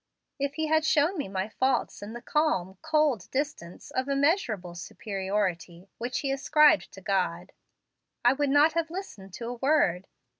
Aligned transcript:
If 0.39 0.55
he 0.55 0.65
had 0.65 0.83
shown 0.83 1.15
me 1.15 1.27
my 1.27 1.47
faults 1.47 2.01
in 2.01 2.13
the 2.13 2.23
calm, 2.23 2.79
cold 2.81 3.29
distance 3.29 3.91
of 3.91 4.07
immeasurable 4.09 4.73
superiority 4.73 5.89
which 5.99 6.21
he 6.21 6.31
ascribed 6.31 6.91
to 6.93 7.01
God, 7.01 7.51
I 8.25 8.33
would 8.33 8.49
not 8.49 8.73
have 8.73 8.89
listened 8.89 9.31
to 9.35 9.45
a 9.45 9.53
word. 9.57 10.07